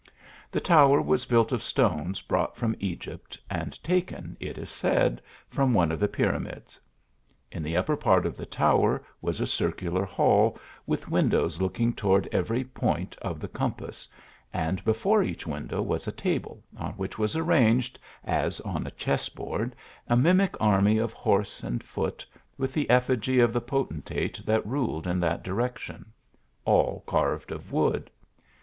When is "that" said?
24.47-24.65, 25.19-25.43